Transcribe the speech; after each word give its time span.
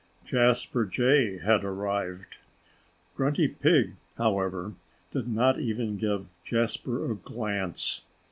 Jasper 0.25 0.85
Jay 0.87 1.37
had 1.37 1.63
arrived. 1.63 2.37
Grunty 3.15 3.47
Pig, 3.47 3.97
however, 4.17 4.73
did 5.11 5.27
not 5.27 5.59
even 5.59 5.95
give 5.99 6.25
Jasper 6.43 7.11
a 7.11 7.13
glance. 7.15 8.01